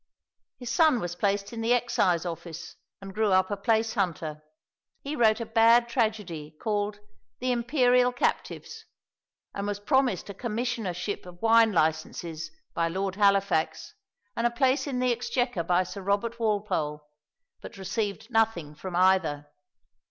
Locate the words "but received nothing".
17.61-18.73